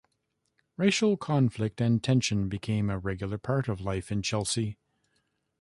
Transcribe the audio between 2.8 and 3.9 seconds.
a regular part of